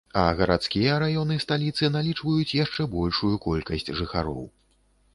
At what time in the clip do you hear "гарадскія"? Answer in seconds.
0.37-0.95